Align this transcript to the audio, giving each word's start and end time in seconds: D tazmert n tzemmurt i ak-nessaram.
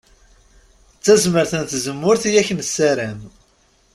D 0.95 0.99
tazmert 1.03 1.53
n 1.59 1.63
tzemmurt 1.65 2.23
i 2.27 2.31
ak-nessaram. 2.41 3.19